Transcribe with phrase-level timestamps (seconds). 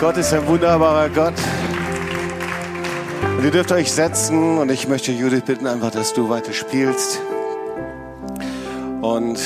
[0.00, 1.34] Gott ist ein wunderbarer Gott.
[3.36, 7.20] Und ihr dürft euch setzen und ich möchte Judith bitten einfach, dass du weiter spielst.
[9.02, 9.38] Und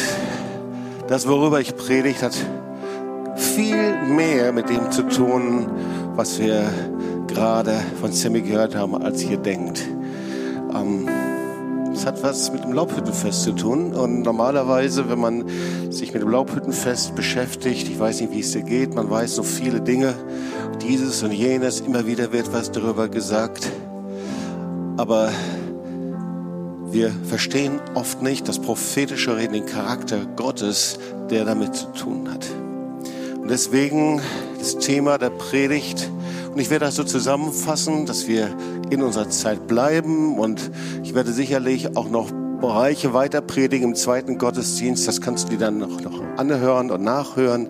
[1.08, 2.36] das, worüber ich predigt, hat
[3.34, 5.66] viel mehr mit dem zu tun,
[6.14, 6.62] was wir
[7.26, 9.82] gerade von Sammy gehört haben, als ihr denkt.
[12.04, 13.94] Hat was mit dem Laubhüttenfest zu tun.
[13.94, 15.44] Und normalerweise, wenn man
[15.90, 19.42] sich mit dem Laubhüttenfest beschäftigt, ich weiß nicht, wie es dir geht, man weiß so
[19.42, 20.14] viele Dinge,
[20.82, 23.70] dieses und jenes, immer wieder wird was darüber gesagt.
[24.98, 25.30] Aber
[26.90, 30.98] wir verstehen oft nicht das prophetische Reden, den Charakter Gottes,
[31.30, 32.46] der damit zu tun hat.
[33.40, 34.20] Und deswegen
[34.58, 36.10] das Thema der Predigt.
[36.52, 38.54] Und ich werde das so zusammenfassen, dass wir
[38.94, 40.38] in unserer Zeit bleiben.
[40.38, 40.70] Und
[41.02, 45.06] ich werde sicherlich auch noch Bereiche weiter predigen im zweiten Gottesdienst.
[45.06, 47.68] Das kannst du dir dann noch, noch anhören und nachhören.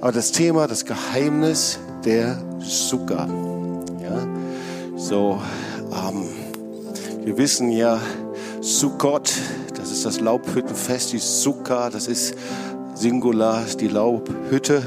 [0.00, 3.28] Aber das Thema, das Geheimnis der Sukkah.
[4.02, 4.26] Ja,
[4.96, 5.40] so,
[5.92, 6.28] ähm,
[7.24, 8.00] wir wissen ja,
[8.60, 9.32] Sukkot,
[9.74, 12.34] das ist das Laubhüttenfest, die Sukkah, das ist
[12.94, 14.82] Singular, die Laubhütte.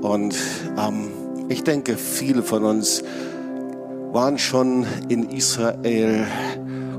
[0.00, 0.36] Und
[0.78, 1.10] ähm,
[1.48, 3.04] ich denke, viele von uns
[4.12, 6.26] waren schon in Israel.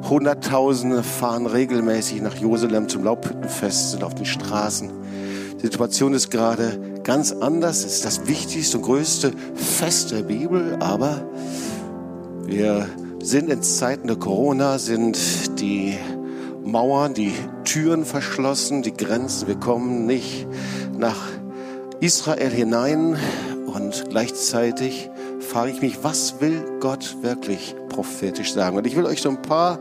[0.09, 4.89] Hunderttausende fahren regelmäßig nach Jerusalem zum Laubhüttenfest, sind auf den Straßen.
[5.58, 7.86] Die Situation ist gerade ganz anders.
[7.86, 11.23] Es ist das wichtigste und größte Fest der Bibel, aber
[12.45, 12.89] wir
[13.22, 15.95] sind in Zeiten der Corona, sind die
[16.66, 17.33] Mauern, die
[17.64, 19.48] Türen verschlossen, die Grenzen.
[19.48, 20.48] Wir kommen nicht
[20.98, 21.22] nach
[22.00, 23.17] Israel hinein
[23.67, 25.09] und gleichzeitig
[25.53, 28.75] frage ich mich, was will Gott wirklich prophetisch sagen?
[28.75, 29.79] Und ich will euch so ein paar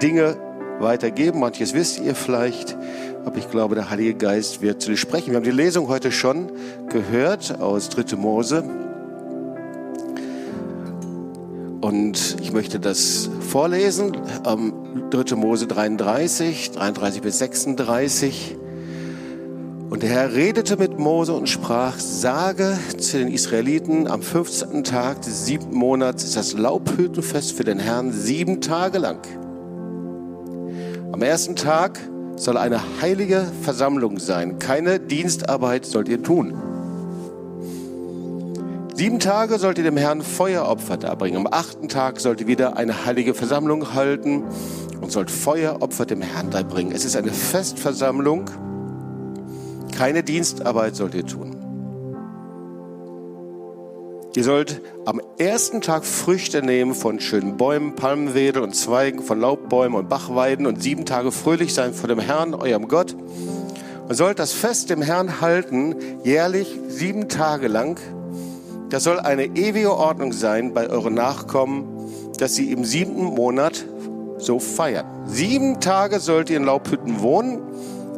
[0.00, 0.36] Dinge
[0.78, 1.40] weitergeben.
[1.40, 2.76] Manches wisst ihr vielleicht,
[3.24, 5.30] aber ich glaube, der Heilige Geist wird zu dir sprechen.
[5.30, 6.52] Wir haben die Lesung heute schon
[6.88, 8.14] gehört aus 3.
[8.14, 8.62] Mose.
[11.80, 14.16] Und ich möchte das vorlesen.
[14.46, 14.72] Ähm,
[15.10, 15.34] 3.
[15.34, 18.56] Mose 33, 33 bis 36.
[19.90, 24.84] Und der Herr redete mit Mose und sprach, sage zu den Israeliten, am 15.
[24.84, 29.20] Tag des siebten Monats ist das Laubhüttenfest für den Herrn sieben Tage lang.
[31.10, 31.98] Am ersten Tag
[32.36, 34.58] soll eine heilige Versammlung sein.
[34.58, 36.54] Keine Dienstarbeit sollt ihr tun.
[38.94, 41.38] Sieben Tage sollt ihr dem Herrn Feueropfer darbringen.
[41.38, 44.44] Am achten Tag sollt ihr wieder eine heilige Versammlung halten
[45.00, 46.92] und sollt Feueropfer dem Herrn darbringen.
[46.92, 48.50] Es ist eine Festversammlung
[49.98, 51.56] keine Dienstarbeit sollt ihr tun.
[54.36, 59.98] Ihr sollt am ersten Tag Früchte nehmen von schönen Bäumen, Palmenwedel und Zweigen, von Laubbäumen
[59.98, 63.16] und Bachweiden und sieben Tage fröhlich sein vor dem Herrn, eurem Gott.
[64.08, 67.98] Und sollt das Fest dem Herrn halten, jährlich sieben Tage lang.
[68.90, 71.88] Das soll eine ewige Ordnung sein bei euren Nachkommen,
[72.38, 73.84] dass sie im siebten Monat
[74.38, 75.06] so feiern.
[75.26, 77.58] Sieben Tage sollt ihr in Laubhütten wohnen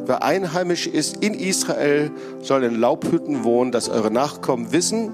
[0.05, 5.11] Wer einheimisch ist in Israel, soll in Laubhütten wohnen, dass eure Nachkommen wissen,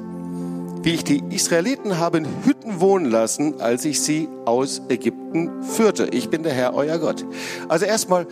[0.84, 6.08] wie ich die Israeliten habe in Hütten wohnen lassen, als ich sie aus Ägypten führte.
[6.12, 7.26] Ich bin der Herr, euer Gott.
[7.68, 8.26] Also erstmal,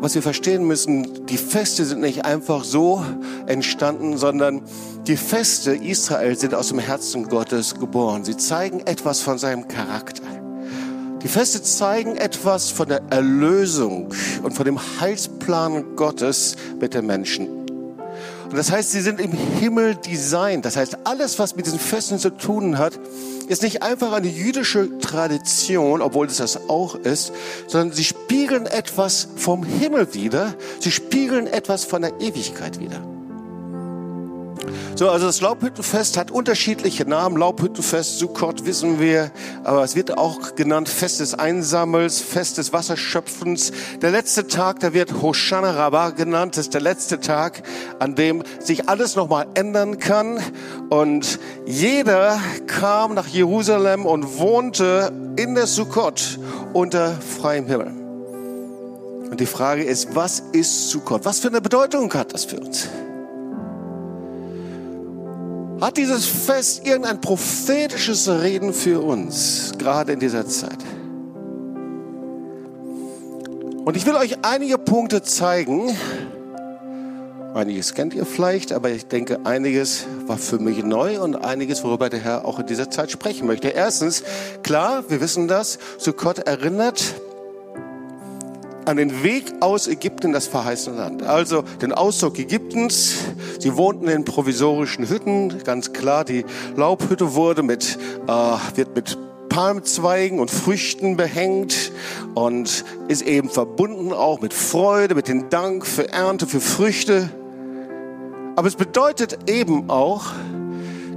[0.00, 3.02] was wir verstehen müssen, die Feste sind nicht einfach so
[3.46, 4.62] entstanden, sondern
[5.06, 8.24] die Feste Israel sind aus dem Herzen Gottes geboren.
[8.24, 10.43] Sie zeigen etwas von seinem Charakter.
[11.24, 14.12] Die Feste zeigen etwas von der Erlösung
[14.42, 17.48] und von dem Heilsplan Gottes mit den Menschen.
[17.48, 20.66] Und das heißt, sie sind im Himmel designt.
[20.66, 23.00] Das heißt, alles, was mit diesen Festen zu tun hat,
[23.48, 27.32] ist nicht einfach eine jüdische Tradition, obwohl es das auch ist,
[27.68, 30.54] sondern sie spiegeln etwas vom Himmel wider.
[30.78, 33.13] Sie spiegeln etwas von der Ewigkeit wider.
[34.96, 37.36] So, also das Laubhüttenfest hat unterschiedliche Namen.
[37.36, 39.30] Laubhüttenfest, Sukkot wissen wir,
[39.64, 43.72] aber es wird auch genannt Fest des Einsammels, Fest des Wasserschöpfens.
[44.02, 46.56] Der letzte Tag, da wird Hoshana Rabbah genannt.
[46.56, 47.62] Das ist der letzte Tag,
[47.98, 50.38] an dem sich alles nochmal ändern kann.
[50.90, 56.38] Und jeder kam nach Jerusalem und wohnte in der Sukkot
[56.72, 57.92] unter freiem Himmel.
[59.30, 61.24] Und die Frage ist, was ist Sukkot?
[61.24, 62.88] Was für eine Bedeutung hat das für uns?
[65.80, 70.78] Hat dieses Fest irgendein prophetisches Reden für uns, gerade in dieser Zeit?
[73.84, 75.94] Und ich will euch einige Punkte zeigen.
[77.54, 82.08] Einiges kennt ihr vielleicht, aber ich denke, einiges war für mich neu und einiges, worüber
[82.08, 83.68] der Herr auch in dieser Zeit sprechen möchte.
[83.68, 84.24] Erstens,
[84.62, 87.14] klar, wir wissen das, Sukkot erinnert
[88.84, 91.22] an den Weg aus Ägypten das verheißene Land.
[91.22, 93.16] Also den Auszug Ägyptens.
[93.58, 96.24] Sie wohnten in provisorischen Hütten, ganz klar.
[96.24, 96.44] Die
[96.76, 101.92] Laubhütte wurde mit, äh, wird mit Palmzweigen und Früchten behängt
[102.34, 107.30] und ist eben verbunden auch mit Freude, mit dem Dank für Ernte, für Früchte.
[108.56, 110.24] Aber es bedeutet eben auch,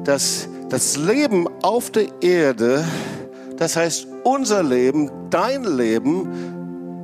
[0.03, 2.85] dass das Leben auf der Erde,
[3.57, 6.56] das heißt unser Leben, dein Leben,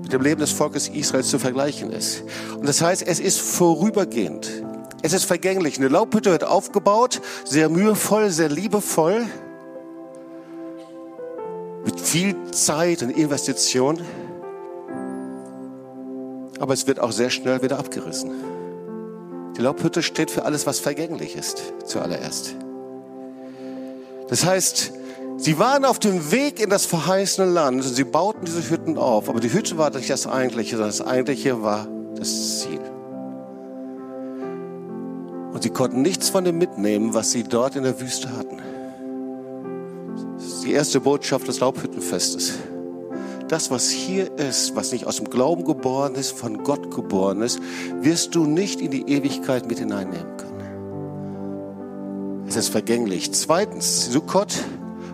[0.04, 2.24] mit dem Leben des Volkes Israels zu vergleichen ist.
[2.56, 4.64] Und das heißt, es ist vorübergehend.
[5.02, 5.78] Es ist vergänglich.
[5.78, 9.26] Eine Laubhütte wird aufgebaut, sehr mühevoll, sehr liebevoll,
[11.86, 14.02] mit viel Zeit und Investition.
[16.60, 18.32] Aber es wird auch sehr schnell wieder abgerissen.
[19.58, 22.56] Die Laubhütte steht für alles, was vergänglich ist, zuallererst.
[24.30, 24.94] Das heißt,
[25.38, 29.30] sie waren auf dem Weg in das verheißene Land und sie bauten diese Hütten auf.
[29.30, 32.82] Aber die Hütte war nicht das Eigentliche, sondern das Eigentliche war das Ziel.
[35.54, 38.58] Und sie konnten nichts von dem mitnehmen, was sie dort in der Wüste hatten.
[40.36, 42.54] Das ist die erste Botschaft des Laubhüttenfestes
[43.54, 47.60] das, was hier ist, was nicht aus dem Glauben geboren ist, von Gott geboren ist,
[48.02, 50.44] wirst du nicht in die Ewigkeit mit hineinnehmen können.
[52.48, 53.32] Es ist vergänglich.
[53.32, 54.56] Zweitens, Sukkot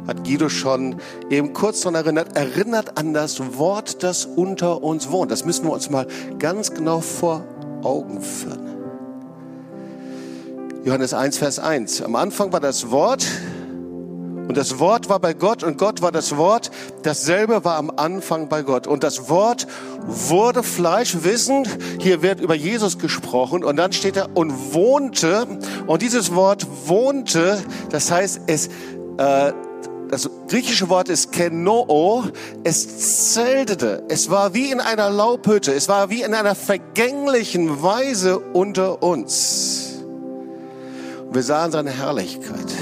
[0.09, 0.97] hat Guido schon
[1.29, 5.31] eben kurz daran erinnert, erinnert an das Wort, das unter uns wohnt.
[5.31, 6.07] Das müssen wir uns mal
[6.39, 7.45] ganz genau vor
[7.83, 8.67] Augen führen.
[10.83, 12.01] Johannes 1, Vers 1.
[12.01, 13.25] Am Anfang war das Wort,
[14.49, 16.71] und das Wort war bei Gott und Gott war das Wort.
[17.03, 18.87] Dasselbe war am Anfang bei Gott.
[18.87, 19.67] Und das Wort
[20.07, 21.69] wurde Fleisch, wissend,
[21.99, 23.63] hier wird über Jesus gesprochen.
[23.63, 25.45] Und dann steht er und wohnte.
[25.85, 27.61] Und dieses Wort wohnte,
[27.91, 28.69] das heißt, es,
[29.19, 29.53] äh,
[30.09, 32.23] das griechische Wort ist kenoo,
[32.63, 34.03] es zeltete.
[34.09, 35.71] Es war wie in einer Laubhütte.
[35.73, 39.99] Es war wie in einer vergänglichen Weise unter uns.
[41.31, 42.73] wir sahen seine Herrlichkeit.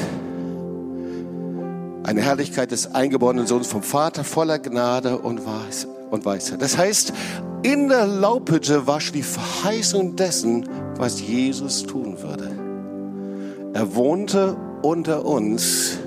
[2.04, 6.62] Eine Herrlichkeit des eingeborenen Sohnes vom Vater voller Gnade und Weisheit.
[6.62, 7.12] Das heißt,
[7.64, 12.56] in der Laubhütte war schon die Verheißung dessen, was Jesus tun würde.
[13.74, 16.00] Er wohnte unter uns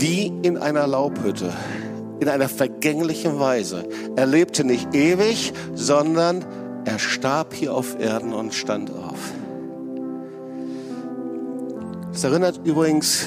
[0.00, 1.52] wie in einer Laubhütte,
[2.20, 3.84] in einer vergänglichen Weise.
[4.16, 6.44] Er lebte nicht ewig, sondern
[6.84, 9.32] er starb hier auf Erden und stand auf.
[12.12, 13.26] Das erinnert übrigens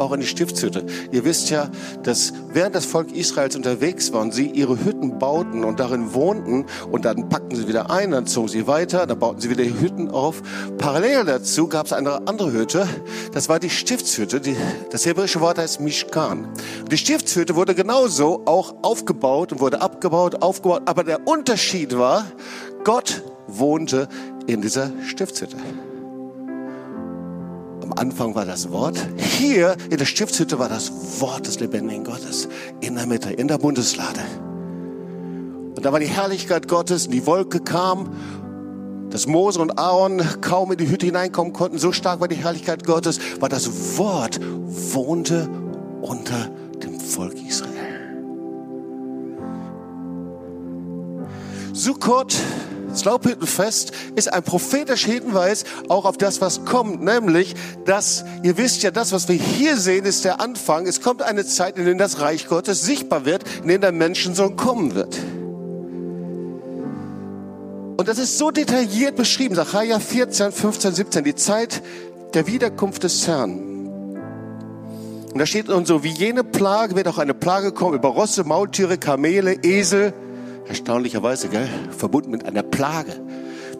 [0.00, 0.84] auch in die Stiftshütte.
[1.12, 1.68] Ihr wisst ja,
[2.02, 6.66] dass während das Volk Israels unterwegs war und sie ihre Hütten bauten und darin wohnten
[6.90, 10.10] und dann packten sie wieder ein, dann zogen sie weiter, dann bauten sie wieder Hütten
[10.10, 10.42] auf.
[10.78, 12.88] Parallel dazu gab es eine andere Hütte,
[13.32, 14.40] das war die Stiftshütte.
[14.40, 14.56] Die,
[14.90, 16.48] das hebräische Wort heißt Mishkan.
[16.90, 22.24] Die Stiftshütte wurde genauso auch aufgebaut und wurde abgebaut, aufgebaut, aber der Unterschied war,
[22.84, 24.08] Gott wohnte
[24.46, 25.56] in dieser Stiftshütte.
[27.90, 29.04] Am Anfang war das Wort.
[29.16, 32.48] Hier in der Stiftshütte war das Wort des lebendigen Gottes.
[32.80, 34.20] In der Mitte, in der Bundeslade.
[35.74, 38.14] Und da war die Herrlichkeit Gottes, die Wolke kam,
[39.10, 41.78] dass Mose und Aaron kaum in die Hütte hineinkommen konnten.
[41.78, 45.48] So stark war die Herrlichkeit Gottes, weil das Wort wohnte
[46.00, 46.48] unter
[46.84, 47.74] dem Volk Israel.
[51.72, 52.36] Sukkot
[52.90, 57.54] das Laubhüttenfest ist ein prophetischer Hinweis auch auf das, was kommt, nämlich,
[57.84, 60.86] dass, ihr wisst ja, das, was wir hier sehen, ist der Anfang.
[60.86, 64.56] Es kommt eine Zeit, in der das Reich Gottes sichtbar wird, in der der Menschensohn
[64.56, 65.18] kommen wird.
[67.96, 71.82] Und das ist so detailliert beschrieben, Sacharja 14, 15, 17, die Zeit
[72.32, 73.70] der Wiederkunft des Herrn.
[75.32, 78.44] Und da steht nun so, wie jene Plage wird auch eine Plage kommen über Rosse,
[78.44, 80.14] Maultiere, Kamele, Esel,
[80.70, 81.68] Erstaunlicherweise, gell?
[81.90, 83.10] Verbunden mit einer Plage.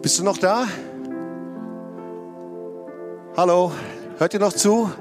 [0.01, 0.65] Bist du noch da?
[3.37, 3.71] Hallo?
[4.17, 4.91] Hört ihr noch zu?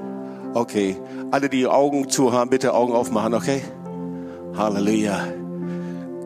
[0.54, 0.96] Okay.
[1.32, 3.62] Alle, die Augen zu haben, bitte Augen aufmachen, okay?
[4.56, 5.20] Halleluja.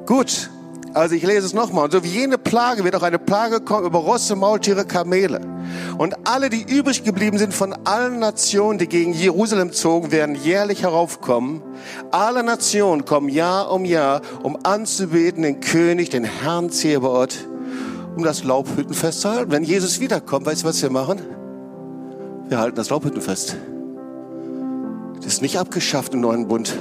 [0.04, 0.50] Gut.
[0.92, 1.84] Also ich lese es nochmal.
[1.84, 5.40] Und so wie jene Plage wird auch eine Plage kommen über Rosse, Maultiere, Kamele.
[5.98, 10.82] Und alle, die übrig geblieben sind von allen Nationen, die gegen Jerusalem zogen, werden jährlich
[10.82, 11.62] heraufkommen.
[12.10, 17.48] Alle Nationen kommen Jahr um Jahr, um anzubeten den König, den Herrn Zebaoth,
[18.16, 19.52] um das Laubhüttenfest zu halten.
[19.52, 21.20] Wenn Jesus wiederkommt, weißt du, was wir machen?
[22.48, 23.56] Wir halten das Laubhüttenfest.
[25.16, 26.76] Das ist nicht abgeschafft im neuen Bund.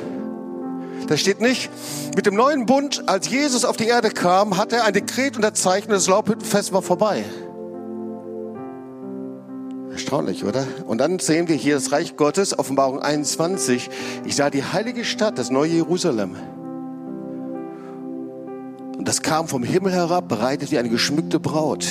[1.07, 1.69] Da steht nicht,
[2.15, 5.97] mit dem neuen Bund, als Jesus auf die Erde kam, hat er ein Dekret unterzeichnet,
[5.97, 7.23] das Laubhüttenfest war vorbei.
[10.13, 10.67] Erstaunlich, oder?
[10.85, 13.89] Und dann sehen wir hier das Reich Gottes, Offenbarung 21.
[14.25, 16.35] Ich sah die heilige Stadt, das neue Jerusalem.
[18.95, 21.87] Und das kam vom Himmel herab, bereitet wie eine geschmückte Braut.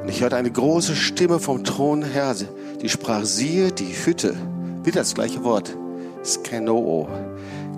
[0.00, 2.36] Und ich hörte eine große Stimme vom Thron her,
[2.80, 4.36] die sprach, siehe, die Hütte,
[4.84, 5.76] wieder das gleiche Wort,
[6.24, 7.08] Skenoo,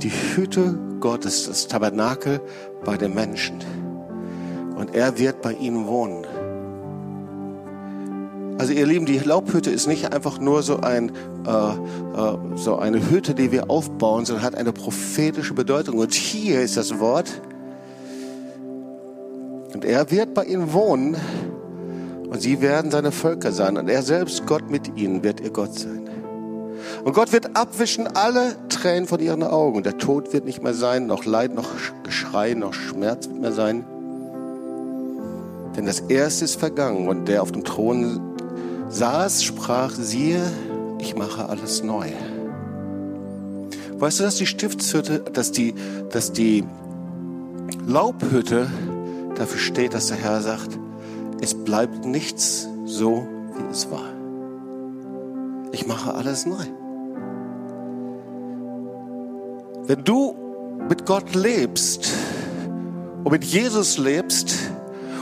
[0.03, 2.43] die Hütte Gottes, das Tabernakel
[2.85, 3.57] bei den Menschen.
[4.77, 6.27] Und er wird bei ihnen wohnen.
[8.65, 11.13] Also ihr Lieben, die Laubhütte ist nicht einfach nur so, ein,
[11.47, 15.99] äh, äh, so eine Hütte, die wir aufbauen, sondern hat eine prophetische Bedeutung.
[15.99, 17.43] Und hier ist das Wort.
[19.75, 21.15] Und er wird bei ihnen wohnen
[22.31, 23.77] und sie werden seine Völker sein.
[23.77, 26.09] Und er selbst, Gott mit ihnen, wird ihr Gott sein.
[27.05, 29.77] Und Gott wird abwischen alle Tränen von ihren Augen.
[29.77, 31.69] Und der Tod wird nicht mehr sein, noch Leid, noch
[32.03, 33.85] Geschrei, noch Schmerz wird mehr sein.
[35.77, 37.09] Denn das Erste ist vergangen.
[37.09, 38.34] Und der auf dem Thron
[38.95, 40.41] saß, sprach, siehe,
[41.01, 42.11] ich mache alles neu.
[43.99, 45.75] Weißt du, dass die Stiftshütte, dass die,
[46.11, 46.65] dass die
[47.87, 48.69] Laubhütte
[49.35, 50.79] dafür steht, dass der Herr sagt,
[51.41, 54.13] es bleibt nichts so, wie es war.
[55.73, 56.65] Ich mache alles neu.
[59.87, 60.37] Wenn du
[60.89, 62.13] mit Gott lebst
[63.25, 64.55] und mit Jesus lebst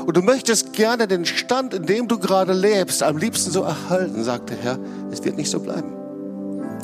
[0.06, 4.22] und du möchtest gerne den Stand, in dem du gerade lebst, am liebsten so erhalten,
[4.24, 4.78] sagt der Herr,
[5.10, 5.92] es wird nicht so bleiben.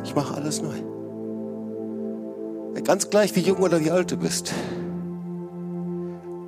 [0.05, 0.75] Ich mache alles neu.
[2.89, 4.51] Ganz gleich, wie jung oder wie alt du bist.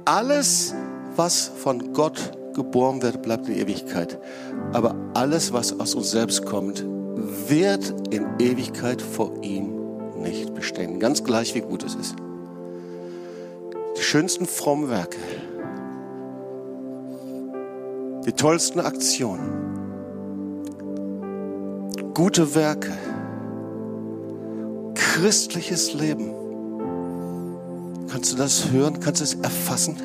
[0.07, 0.75] Alles,
[1.15, 4.19] was von Gott geboren wird, bleibt in Ewigkeit.
[4.73, 6.83] Aber alles, was aus uns selbst kommt,
[7.47, 9.75] wird in Ewigkeit vor ihm
[10.23, 10.99] nicht bestehen.
[10.99, 12.15] Ganz gleich, wie gut es ist.
[13.99, 15.19] Die schönsten frommen Werke,
[18.31, 19.43] die tollsten Aktionen,
[22.15, 22.93] gute Werke,
[24.95, 26.31] christliches Leben.
[28.09, 29.01] Kannst du das hören?
[29.01, 29.97] Kannst du es erfassen?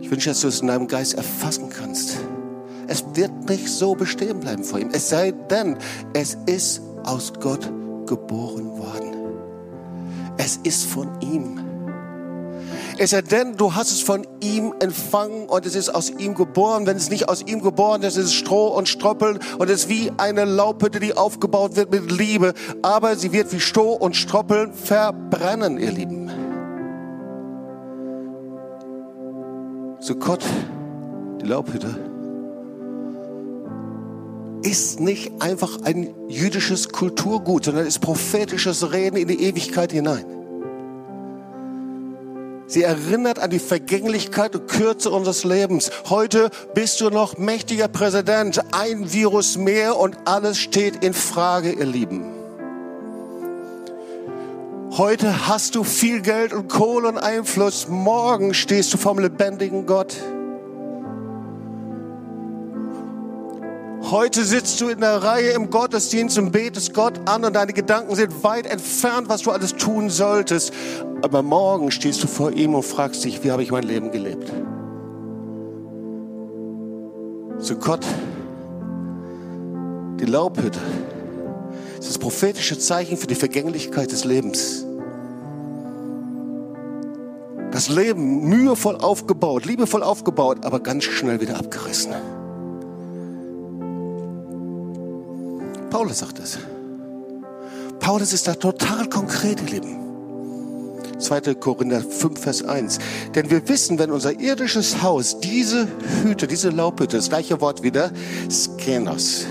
[0.00, 2.16] Ich wünsche, dass du es in deinem Geist erfassen kannst.
[2.88, 4.88] Es wird nicht so bestehen bleiben vor ihm.
[4.90, 5.76] Es sei denn,
[6.12, 7.70] es ist aus Gott
[8.06, 9.14] geboren worden.
[10.38, 11.67] Es ist von ihm.
[13.00, 16.84] Es sei denn, du hast es von ihm empfangen und es ist aus ihm geboren.
[16.84, 19.88] Wenn es nicht aus ihm geboren ist, ist es Stroh und Stroppeln und es ist
[19.88, 22.54] wie eine Laubhütte, die aufgebaut wird mit Liebe.
[22.82, 26.28] Aber sie wird wie Stroh und Stroppeln verbrennen, ihr Lieben.
[30.00, 30.44] Sukkot,
[31.40, 31.94] die Laubhütte,
[34.62, 40.37] ist nicht einfach ein jüdisches Kulturgut, sondern ist prophetisches Reden in die Ewigkeit hinein.
[42.68, 45.90] Sie erinnert an die Vergänglichkeit und Kürze unseres Lebens.
[46.10, 51.86] Heute bist du noch mächtiger Präsident, ein Virus mehr und alles steht in Frage, ihr
[51.86, 52.26] Lieben.
[54.98, 57.88] Heute hast du viel Geld und Kohle und Einfluss.
[57.88, 60.14] Morgen stehst du vom lebendigen Gott.
[64.10, 68.14] Heute sitzt du in der Reihe im Gottesdienst und betest Gott an und deine Gedanken
[68.14, 70.72] sind weit entfernt, was du alles tun solltest.
[71.20, 74.50] Aber morgen stehst du vor ihm und fragst dich, wie habe ich mein Leben gelebt?
[77.58, 78.06] Zu Gott,
[80.18, 80.78] die Laubhütte,
[81.98, 84.86] ist das prophetische Zeichen für die Vergänglichkeit des Lebens.
[87.72, 92.14] Das Leben mühevoll aufgebaut, liebevoll aufgebaut, aber ganz schnell wieder abgerissen.
[95.90, 96.58] Paulus sagt es.
[98.00, 99.98] Paulus ist da total konkret, ihr Lieben.
[101.18, 101.54] 2.
[101.54, 102.98] Korinther 5, Vers 1.
[103.34, 105.88] Denn wir wissen, wenn unser irdisches Haus, diese
[106.22, 108.10] Hüte, diese Laubhütte, das gleiche Wort wieder,
[108.50, 109.46] Skenos,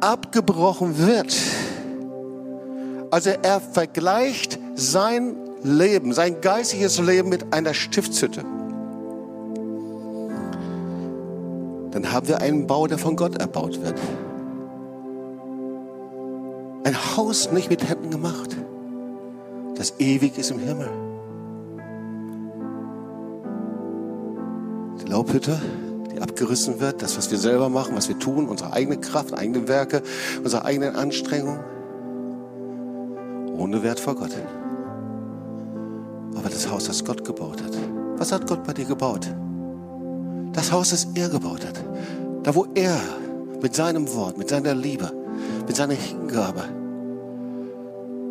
[0.00, 1.34] abgebrochen wird.
[3.10, 8.42] Also er vergleicht sein Leben, sein geistiges Leben mit einer Stiftshütte.
[11.90, 13.98] Dann haben wir einen Bau, der von Gott erbaut wird.
[16.84, 18.56] Ein Haus nicht mit Händen gemacht,
[19.76, 20.90] das ewig ist im Himmel.
[25.02, 25.60] Die Laubhütte,
[26.12, 29.66] die abgerissen wird, das, was wir selber machen, was wir tun, unsere eigene Kraft, eigene
[29.66, 30.02] Werke,
[30.42, 31.60] unsere eigenen Anstrengungen,
[33.56, 34.32] ohne Wert vor Gott
[36.44, 37.72] aber das Haus, das Gott gebaut hat.
[38.18, 39.32] Was hat Gott bei dir gebaut?
[40.52, 41.82] Das Haus, das er gebaut hat.
[42.42, 43.00] Da, wo er
[43.62, 45.10] mit seinem Wort, mit seiner Liebe,
[45.66, 46.64] mit seiner Hingabe,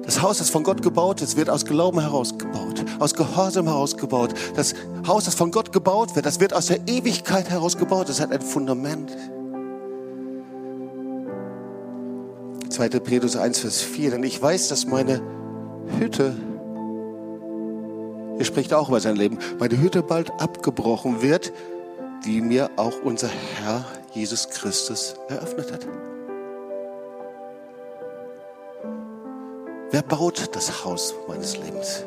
[0.06, 4.34] das Haus, das von Gott gebaut ist, wird aus Glauben herausgebaut, aus Gehorsam herausgebaut.
[4.56, 4.76] Das
[5.08, 8.10] Haus, das von Gott gebaut wird, das wird aus der Ewigkeit herausgebaut.
[8.10, 9.16] Das hat ein Fundament.
[12.70, 12.90] 2.
[12.90, 14.12] Petrus 1, Vers 4.
[14.12, 15.22] Denn ich weiß, dass meine
[16.00, 16.36] Hütte
[18.40, 19.38] Er spricht auch über sein Leben.
[19.60, 21.54] Meine Hütte bald abgebrochen wird,
[22.26, 25.88] die mir auch unser Herr Jesus Christus eröffnet hat.
[29.94, 32.04] Wer baut das Haus meines Lebens?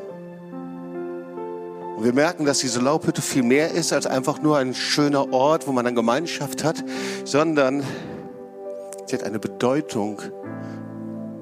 [1.96, 5.68] Und wir merken, dass diese Laubhütte viel mehr ist als einfach nur ein schöner Ort,
[5.68, 6.82] wo man eine Gemeinschaft hat,
[7.24, 7.84] sondern
[9.06, 10.20] sie hat eine Bedeutung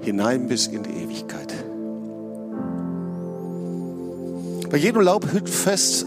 [0.03, 1.55] hinein bis in die Ewigkeit.
[4.71, 6.05] Bei jedem Laubhüttenfest,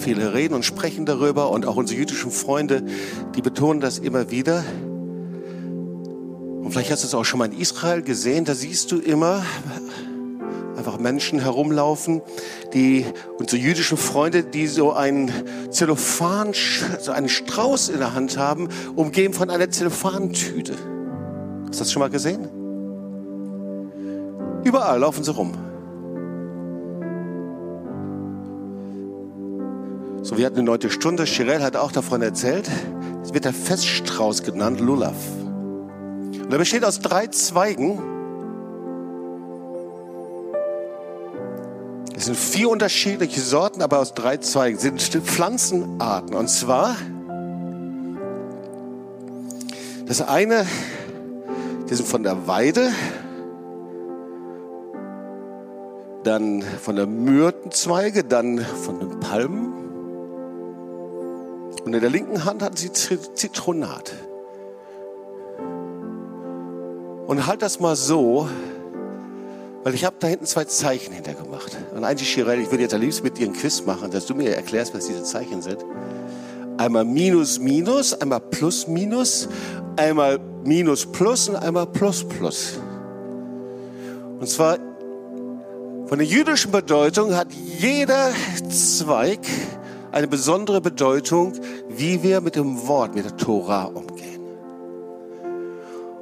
[0.00, 2.82] viele reden und sprechen darüber und auch unsere jüdischen Freunde,
[3.36, 4.64] die betonen das immer wieder.
[6.68, 9.42] Und vielleicht hast du es auch schon mal in Israel gesehen, da siehst du immer
[10.76, 12.20] einfach Menschen herumlaufen,
[12.74, 13.06] die
[13.38, 15.32] unsere jüdischen Freunde, die so einen
[15.70, 16.52] Zellophan,
[17.00, 20.74] so einen Strauß in der Hand haben, umgeben von einer Zellophantüte.
[21.68, 22.50] Hast du das schon mal gesehen?
[24.62, 25.54] Überall laufen sie rum.
[30.20, 31.24] So, wir hatten eine neunte Stunde.
[31.24, 32.68] Chirel hat auch davon erzählt.
[33.22, 35.16] Es wird der Feststrauß genannt, Lulav.
[36.48, 38.00] Und er besteht aus drei Zweigen.
[42.16, 44.78] Es sind vier unterschiedliche Sorten, aber aus drei Zweigen.
[44.78, 46.34] Es sind Pflanzenarten.
[46.34, 46.96] Und zwar,
[50.06, 50.64] das eine,
[51.90, 52.92] die sind von der Weide,
[56.24, 59.74] dann von der Myrtenzweige, dann von den Palmen.
[61.84, 64.14] Und in der linken Hand hat sie Zitronat.
[67.28, 68.48] Und halt das mal so,
[69.84, 71.76] weil ich habe da hinten zwei Zeichen hintergemacht.
[71.94, 74.34] Und eigentlich, Chirel, ich würde jetzt am liebsten mit dir einen Quiz machen, dass du
[74.34, 75.84] mir erklärst, was diese Zeichen sind.
[76.78, 79.46] Einmal Minus, Minus, einmal Plus, Minus,
[79.96, 82.78] einmal Minus, Plus und einmal Plus, Plus.
[84.40, 84.78] Und zwar
[86.06, 88.30] von der jüdischen Bedeutung hat jeder
[88.70, 89.40] Zweig
[90.12, 91.52] eine besondere Bedeutung,
[91.90, 94.07] wie wir mit dem Wort, mit der Tora umgehen.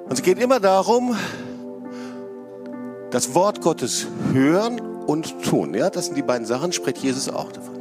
[0.09, 1.17] Und es geht immer darum,
[3.11, 5.75] das Wort Gottes hören und tun.
[5.75, 7.75] Ja, das sind die beiden Sachen, spricht Jesus auch davon.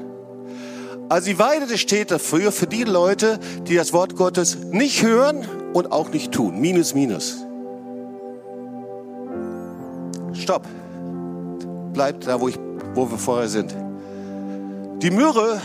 [1.07, 5.91] Also die Weide steht dafür, für die Leute, die das Wort Gottes nicht hören und
[5.91, 6.59] auch nicht tun.
[6.59, 7.37] Minus, minus.
[10.33, 10.63] Stopp.
[11.93, 12.57] Bleibt da, wo, ich,
[12.95, 13.75] wo wir vorher sind.
[15.01, 15.61] Die Myrrhe,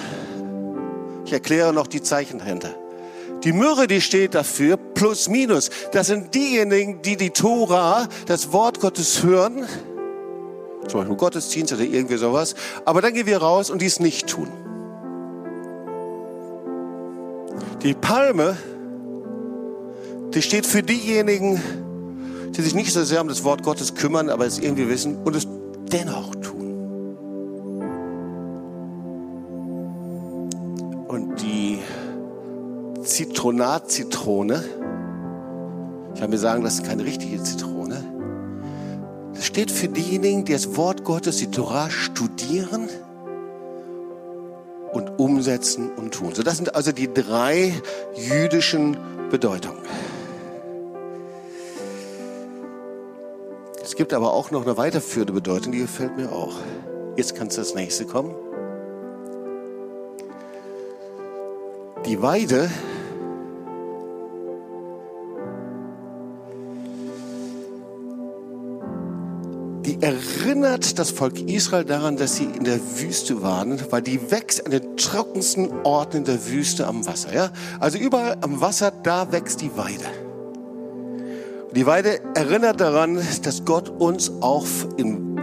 [1.24, 2.74] ich erkläre noch die Zeichen dahinter.
[3.44, 5.70] Die Myrrhe, die steht dafür, plus minus.
[5.92, 9.66] Das sind diejenigen, die die Tora, das Wort Gottes hören,
[10.88, 14.48] zum Beispiel Gottesdienst oder irgendwie sowas, aber dann gehen wir raus und dies nicht tun.
[17.82, 18.58] Die Palme,
[20.34, 21.62] die steht für diejenigen,
[22.50, 25.34] die sich nicht so sehr um das Wort Gottes kümmern, aber es irgendwie wissen und
[25.34, 25.46] es
[25.90, 26.50] dennoch tun.
[33.20, 34.64] Zitronat-Zitrone.
[36.14, 38.02] Ich kann mir sagen, das ist keine richtige Zitrone.
[39.34, 42.88] Das steht für diejenigen, die das Wort Gottes, die Torah studieren
[44.92, 46.34] und umsetzen und tun.
[46.34, 47.74] So, das sind also die drei
[48.16, 48.96] jüdischen
[49.30, 49.82] Bedeutungen.
[53.82, 56.54] Es gibt aber auch noch eine weiterführende Bedeutung, die gefällt mir auch.
[57.16, 58.34] Jetzt kannst du das nächste kommen.
[62.06, 62.70] Die Weide
[70.00, 74.72] erinnert das Volk Israel daran, dass sie in der Wüste waren, weil die wächst an
[74.72, 77.34] den trockensten Orten in der Wüste am Wasser.
[77.34, 77.50] Ja?
[77.78, 80.04] Also überall am Wasser, da wächst die Weide.
[81.74, 85.40] Die Weide erinnert daran, dass Gott uns auch in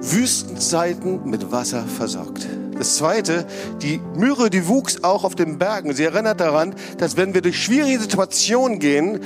[0.00, 2.46] Wüstenzeiten mit Wasser versorgt.
[2.78, 3.46] Das zweite,
[3.82, 5.92] die Myrrhe, die wuchs auch auf den Bergen.
[5.92, 9.20] Sie erinnert daran, dass wenn wir durch schwierige Situationen gehen,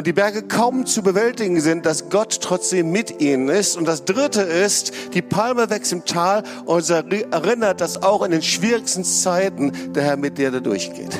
[0.00, 3.76] und die Berge kaum zu bewältigen sind, dass Gott trotzdem mit ihnen ist.
[3.76, 8.40] Und das Dritte ist, die Palme wächst im Tal und erinnert, dass auch in den
[8.40, 11.18] schwierigsten Zeiten der Herr mit dir da durchgeht.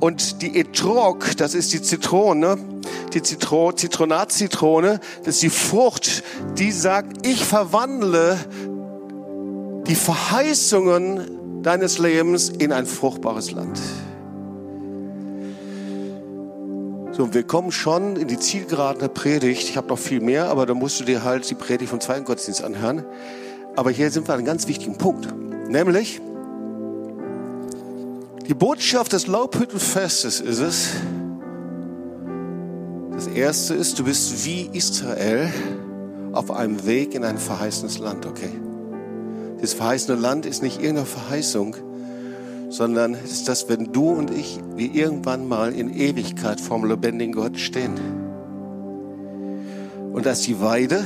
[0.00, 2.58] Und die Etrog, das ist die Zitrone,
[3.14, 6.24] die Zitro Zitronatzitrone, das ist die Frucht,
[6.58, 8.38] die sagt, ich verwandle
[9.86, 13.78] die Verheißungen deines Lebens in ein fruchtbares Land.
[17.16, 19.70] So, wir kommen schon in die Zielgeraden der Predigt.
[19.70, 22.26] Ich habe noch viel mehr, aber da musst du dir halt die Predigt vom zweiten
[22.26, 23.04] Gottesdienst anhören.
[23.74, 25.26] Aber hier sind wir an einem ganz wichtigen Punkt.
[25.66, 26.20] Nämlich,
[28.46, 30.88] die Botschaft des Laubhüttenfestes ist es,
[33.12, 35.50] das erste ist, du bist wie Israel
[36.32, 38.50] auf einem Weg in ein verheißenes Land, okay?
[39.62, 41.76] Das verheißene Land ist nicht irgendeine Verheißung,
[42.68, 47.34] sondern es ist das, wenn du und ich, wir irgendwann mal in Ewigkeit vorm lebendigen
[47.34, 47.94] Gott stehen.
[50.12, 51.04] Und da ist die Weide.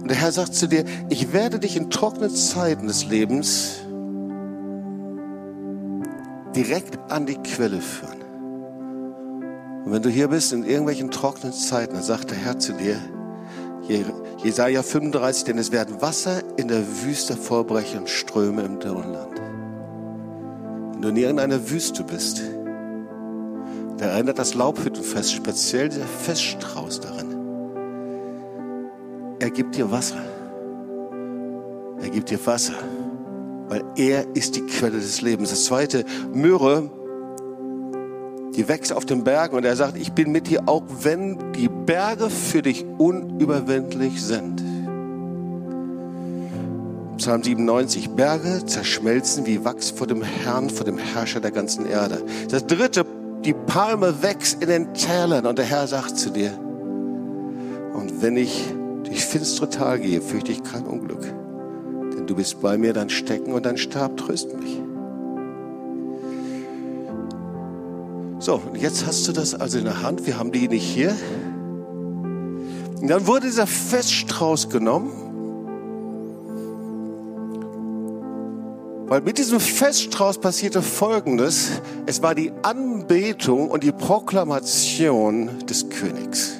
[0.00, 3.80] Und der Herr sagt zu dir, ich werde dich in trockenen Zeiten des Lebens
[6.54, 8.22] direkt an die Quelle führen.
[9.84, 12.96] Und wenn du hier bist in irgendwelchen trockenen Zeiten, dann sagt der Herr zu dir,
[14.42, 19.35] Jesaja 35, denn es werden Wasser in der Wüste vorbrechen und Ströme im Dürrenland.
[20.96, 22.40] Wenn du in irgendeiner Wüste bist,
[23.98, 27.34] da erinnert das Laubhüttenfest speziell der Feststrauß daran.
[29.38, 30.16] Er gibt dir Wasser.
[32.00, 32.72] Er gibt dir Wasser,
[33.68, 35.50] weil er ist die Quelle des Lebens.
[35.50, 36.90] Das zweite, Myrrhe,
[38.54, 41.68] die wächst auf den Bergen und er sagt, ich bin mit dir, auch wenn die
[41.68, 44.62] Berge für dich unüberwindlich sind.
[47.16, 52.22] Psalm 97, Berge zerschmelzen wie Wachs vor dem Herrn, vor dem Herrscher der ganzen Erde.
[52.50, 53.06] Das dritte,
[53.44, 56.52] die Palme wächst in den Tälern und der Herr sagt zu dir,
[57.94, 58.64] und wenn ich
[59.04, 63.52] durch finstere Tal gehe, fürchte ich kein Unglück, denn du bist bei mir, dein Stecken
[63.52, 64.82] und dein Stab trösten mich.
[68.38, 70.26] So, und jetzt hast du das also in der Hand.
[70.26, 71.16] Wir haben die nicht hier.
[73.00, 75.25] Und dann wurde dieser Feststrauß genommen.
[79.08, 81.80] Weil mit diesem Feststrauß passierte Folgendes.
[82.06, 86.54] Es war die Anbetung und die Proklamation des Königs.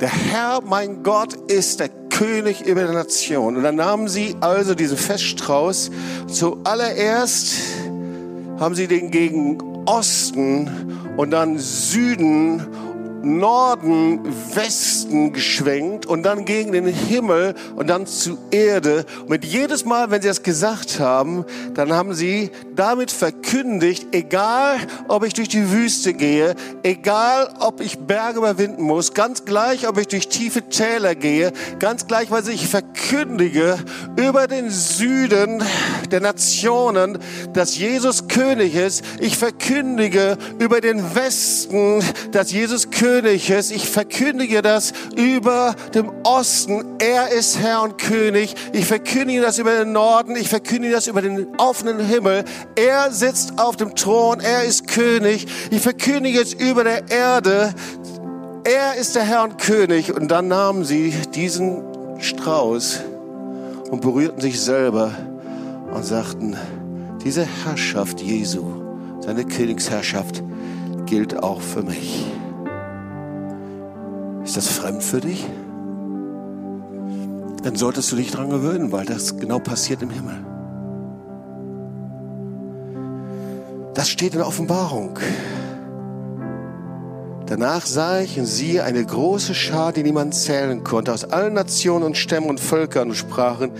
[0.00, 3.56] Der Herr, mein Gott, ist der König über die Nation.
[3.56, 5.92] Und dann nahmen sie also diesen Feststrauß.
[6.26, 7.54] Zuallererst
[8.58, 10.68] haben sie den gegen Osten
[11.16, 12.66] und dann Süden
[13.22, 14.20] Norden,
[14.54, 19.04] Westen geschwenkt und dann gegen den Himmel und dann zu Erde.
[19.26, 24.78] Und jedes Mal, wenn sie das gesagt haben, dann haben sie damit verkündigt, egal
[25.08, 29.98] ob ich durch die Wüste gehe, egal ob ich Berge überwinden muss, ganz gleich, ob
[29.98, 33.76] ich durch tiefe Täler gehe, ganz gleich, weil ich verkündige
[34.16, 35.62] über den Süden
[36.10, 37.18] der Nationen,
[37.52, 39.04] dass Jesus König ist.
[39.20, 42.02] Ich verkündige über den Westen,
[42.32, 43.72] dass Jesus König Königes.
[43.72, 46.84] Ich verkündige das über dem Osten.
[47.00, 48.54] Er ist Herr und König.
[48.72, 50.36] Ich verkündige das über den Norden.
[50.36, 52.44] Ich verkündige das über den offenen Himmel.
[52.76, 54.38] Er sitzt auf dem Thron.
[54.38, 55.48] Er ist König.
[55.72, 57.74] Ich verkündige es über der Erde.
[58.62, 60.14] Er ist der Herr und König.
[60.14, 61.82] Und dann nahmen sie diesen
[62.20, 63.00] Strauß
[63.90, 65.10] und berührten sich selber
[65.92, 66.56] und sagten,
[67.24, 68.64] diese Herrschaft Jesu,
[69.18, 70.44] seine Königsherrschaft
[71.06, 72.24] gilt auch für mich.
[74.50, 75.46] Ist das fremd für dich?
[77.62, 80.44] Dann solltest du dich daran gewöhnen, weil das genau passiert im Himmel.
[83.94, 85.20] Das steht in der Offenbarung.
[87.46, 92.04] Danach sah ich und siehe eine große Schar, die niemand zählen konnte, aus allen Nationen
[92.04, 93.70] und Stämmen und Völkern und Sprachen.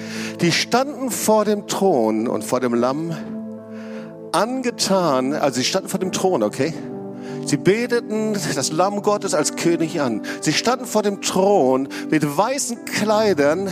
[0.40, 3.11] Die standen vor dem Thron und vor dem Lamm
[4.30, 6.72] angetan, also sie standen vor dem Thron, okay?
[7.50, 10.23] Sie beteten das Lamm Gottes als König an.
[10.40, 13.70] Sie standen vor dem Thron mit weißen Kleidern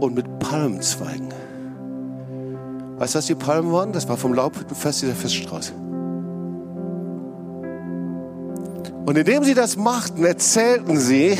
[0.00, 1.28] und mit Palmzweigen.
[2.98, 3.92] Weißt du, was die Palmen waren?
[3.92, 5.72] Das war vom Laubhüttenfest dieser Feststraße.
[9.06, 11.36] Und indem sie das machten, erzählten sie,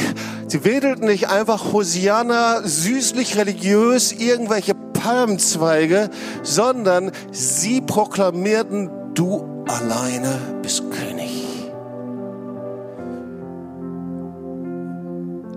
[0.48, 6.08] sie wedelten nicht einfach Hosianna süßlich religiös irgendwelche Palmzweige,
[6.42, 11.09] sondern sie proklamierten, du alleine bist König.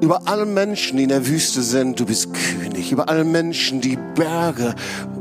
[0.04, 2.92] Über alle Menschen, die in der Wüste sind, du bist König.
[2.92, 4.76] Über alle Menschen, die Berge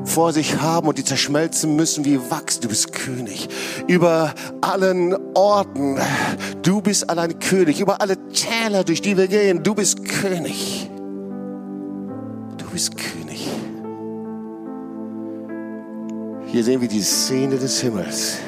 [0.04, 3.48] vor sich haben und die zerschmelzen müssen wie Wachs, du bist König.
[3.86, 6.00] Über allen Orten,
[6.62, 7.80] du bist allein König.
[7.80, 10.90] Über alle Täler, durch die wir gehen, du bist König.
[12.58, 13.48] Du bist König.
[16.46, 18.38] Hier sehen wir die Szene des Himmels.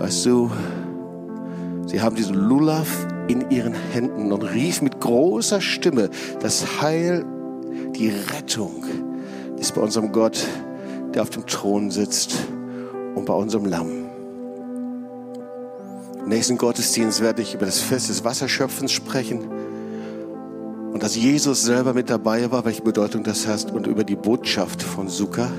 [0.00, 0.50] Weißt du,
[1.86, 2.88] sie haben diesen Lulav
[3.28, 6.10] in ihren Händen und rief mit großer Stimme,
[6.40, 7.24] das Heil,
[7.94, 8.84] die Rettung
[9.58, 10.44] ist bei unserem Gott,
[11.14, 12.34] der auf dem Thron sitzt
[13.14, 14.06] und bei unserem Lamm.
[16.20, 19.48] Im nächsten Gottesdienst werde ich über das Fest des Wasserschöpfens sprechen
[20.92, 24.82] und dass Jesus selber mit dabei war, welche Bedeutung das hat und über die Botschaft
[24.82, 25.50] von Sukkah.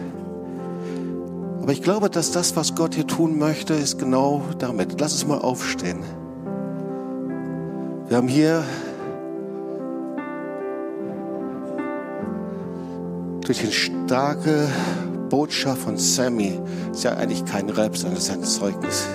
[1.61, 4.99] Aber ich glaube, dass das, was Gott hier tun möchte, ist genau damit.
[4.99, 6.03] Lass es mal aufstehen.
[8.09, 8.63] Wir haben hier
[13.45, 14.67] durch die starke
[15.29, 16.59] Botschaft von Sammy,
[16.91, 19.07] ist ja eigentlich kein Rap, sondern ist ein Zeugnis,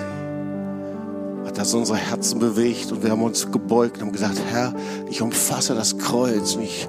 [1.45, 4.73] hat das unsere Herzen bewegt und wir haben uns gebeugt und haben gesagt, Herr,
[5.09, 6.87] ich umfasse das Kreuz und ich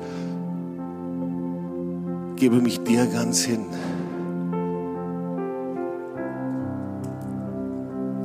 [2.37, 3.66] gebe mich dir ganz hin.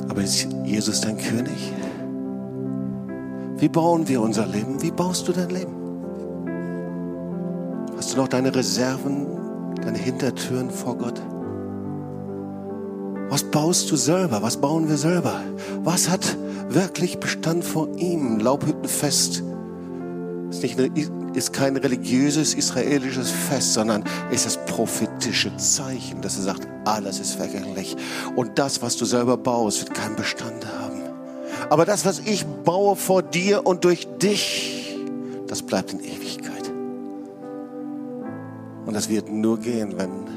[0.08, 1.74] Aber ist Jesus dein König?
[3.62, 4.82] Wie bauen wir unser Leben?
[4.82, 5.76] Wie baust du dein Leben?
[7.96, 9.28] Hast du noch deine Reserven,
[9.76, 11.22] deine Hintertüren vor Gott?
[13.30, 14.42] Was baust du selber?
[14.42, 15.44] Was bauen wir selber?
[15.84, 16.36] Was hat
[16.70, 18.40] wirklich Bestand vor ihm?
[18.40, 19.44] Laubhüttenfest
[20.50, 20.80] ist, nicht
[21.36, 27.36] ist kein religiöses israelisches Fest, sondern ist das prophetische Zeichen, dass er sagt, alles ist
[27.36, 27.96] vergänglich.
[28.36, 30.81] Und das, was du selber baust, wird keinen Bestand haben.
[31.72, 34.94] Aber das, was ich baue vor dir und durch dich,
[35.48, 36.70] das bleibt in Ewigkeit.
[38.86, 40.28] Und das wird nur gehen, wenn